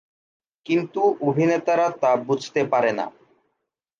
[0.65, 3.05] কিন্তু অভিনেতারা তা বুঝতে পারে না।